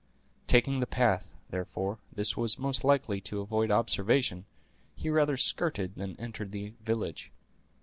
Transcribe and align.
Taking 0.47 0.79
the 0.79 0.87
path, 0.87 1.27
therefore, 1.51 1.99
that 2.13 2.35
was 2.35 2.57
most 2.57 2.83
likely 2.83 3.21
to 3.21 3.39
avoid 3.39 3.69
observation, 3.69 4.45
he 4.95 5.11
rather 5.11 5.37
skirted 5.37 5.93
than 5.93 6.19
entered 6.19 6.51
the 6.51 6.73
village. 6.83 7.31